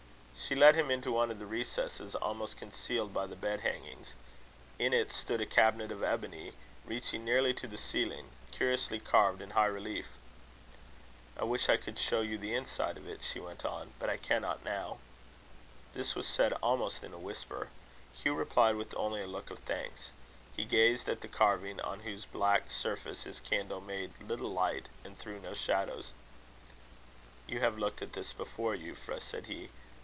She 0.49 0.55
led 0.55 0.75
him 0.75 0.91
into 0.91 1.13
one 1.13 1.31
of 1.31 1.39
the 1.39 1.45
recesses, 1.45 2.13
almost 2.13 2.57
concealed 2.57 3.13
by 3.13 3.25
the 3.25 3.37
bed 3.37 3.61
hangings. 3.61 4.15
In 4.77 4.91
it 4.91 5.13
stood 5.13 5.39
a 5.39 5.45
cabinet 5.45 5.93
of 5.93 6.03
ebony, 6.03 6.51
reaching 6.83 7.23
nearly 7.23 7.53
to 7.53 7.67
the 7.67 7.77
ceiling, 7.77 8.29
curiously 8.51 8.99
carved 8.99 9.41
in 9.41 9.51
high 9.51 9.67
relief. 9.67 10.07
"I 11.37 11.45
wish 11.45 11.69
I 11.69 11.77
could 11.77 11.97
show 11.97 12.19
you 12.19 12.37
the 12.37 12.53
inside 12.53 12.97
of 12.97 13.07
it," 13.07 13.21
she 13.23 13.39
went 13.39 13.63
on, 13.63 13.93
"but 13.97 14.09
I 14.09 14.17
cannot 14.17 14.65
now." 14.65 14.97
This 15.93 16.15
was 16.15 16.27
said 16.27 16.51
almost 16.53 17.01
in 17.01 17.13
a 17.13 17.19
whisper. 17.19 17.69
Hugh 18.21 18.35
replied 18.35 18.75
with 18.75 18.93
only 18.97 19.21
a 19.21 19.27
look 19.27 19.51
of 19.51 19.59
thanks. 19.59 20.09
He 20.53 20.65
gazed 20.65 21.07
at 21.07 21.21
the 21.21 21.29
carving, 21.29 21.79
on 21.79 22.01
whose 22.01 22.25
black 22.25 22.69
surface 22.71 23.23
his 23.23 23.39
candle 23.39 23.79
made 23.79 24.11
little 24.19 24.51
light, 24.51 24.89
and 25.05 25.17
threw 25.17 25.39
no 25.39 25.53
shadows. 25.53 26.11
"You 27.47 27.61
have 27.61 27.77
looked 27.79 28.01
at 28.01 28.11
this 28.11 28.33
before, 28.33 28.75
Euphra," 28.75 29.21
said 29.21 29.45
he. 29.45 29.69